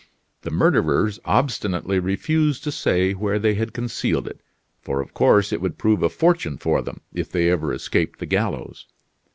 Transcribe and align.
The 0.41 0.49
murderers 0.49 1.19
obstinately 1.25 1.99
refused 1.99 2.63
to 2.63 2.71
say 2.71 3.13
where 3.13 3.37
they 3.37 3.53
had 3.53 3.71
concealed 3.71 4.27
it; 4.27 4.41
for, 4.81 4.99
of 4.99 5.13
course, 5.13 5.53
it 5.53 5.61
would 5.61 5.77
prove 5.77 6.01
a 6.01 6.09
fortune 6.09 6.57
for 6.57 6.81
them, 6.81 7.01
if 7.13 7.31
they 7.31 7.51
ever 7.51 7.71
escaped 7.71 8.17
the 8.17 8.25
gallows. 8.25 8.87